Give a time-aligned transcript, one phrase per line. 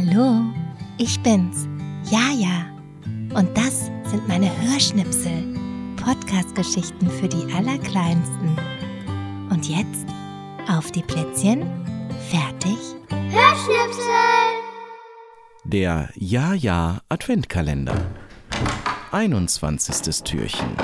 [0.00, 0.40] Hallo,
[0.96, 1.68] ich bin's,
[2.10, 2.64] Jaja.
[3.34, 5.54] Und das sind meine Hörschnipsel,
[6.02, 8.56] Podcast-Geschichten für die Allerkleinsten.
[9.50, 10.06] Und jetzt
[10.70, 11.66] auf die Plätzchen,
[12.30, 12.78] fertig,
[13.10, 14.00] Hörschnipsel!
[15.64, 18.06] Der Ja-Ja Adventkalender.
[19.12, 20.22] 21.
[20.24, 20.76] Türchen.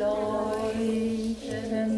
[0.00, 1.90] Leuchten.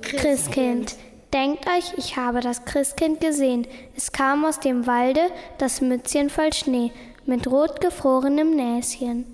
[0.00, 0.96] Christkind.
[1.32, 3.66] Denkt euch, ich habe das Christkind gesehen.
[3.96, 5.22] Es kam aus dem Walde,
[5.58, 6.92] das Mützchen voll Schnee,
[7.26, 9.26] mit rot gefrorenem Näschen.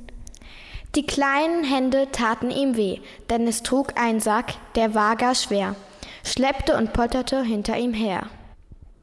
[0.95, 5.77] Die kleinen Hände taten ihm weh, denn es trug einen Sack, der war gar schwer,
[6.25, 8.29] schleppte und potterte hinter ihm her.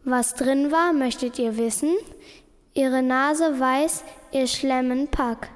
[0.04, 1.94] Was drin war, möchtet ihr wissen?
[2.74, 5.50] Ihre Nase weiß, ihr Schlemmen Pack.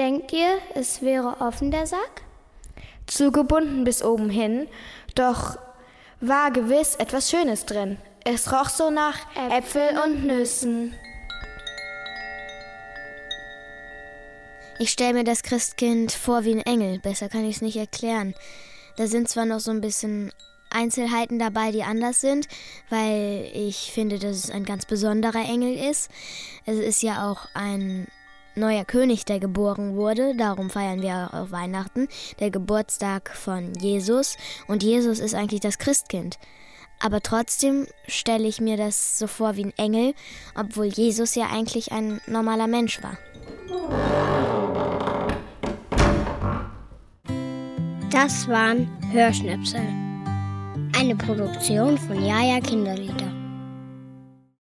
[0.00, 2.22] Denkt ihr, es wäre offen der Sack?
[3.06, 4.66] Zugebunden bis oben hin,
[5.14, 5.58] doch
[6.22, 7.98] war gewiss etwas Schönes drin.
[8.24, 9.18] Es roch so nach
[9.50, 10.94] Äpfel und Nüssen.
[14.78, 18.34] Ich stelle mir das Christkind vor wie ein Engel, besser kann ich es nicht erklären.
[18.96, 20.32] Da sind zwar noch so ein bisschen
[20.70, 22.48] Einzelheiten dabei, die anders sind,
[22.88, 26.10] weil ich finde, dass es ein ganz besonderer Engel ist.
[26.64, 28.06] Es ist ja auch ein
[28.54, 34.36] neuer König, der geboren wurde, darum feiern wir auch Weihnachten, der Geburtstag von Jesus
[34.68, 36.38] und Jesus ist eigentlich das Christkind.
[37.02, 40.14] Aber trotzdem stelle ich mir das so vor wie ein Engel,
[40.54, 43.16] obwohl Jesus ja eigentlich ein normaler Mensch war.
[48.10, 49.80] Das waren Hörschnipsel.
[50.98, 53.39] Eine Produktion von Jaja Kinderlieder.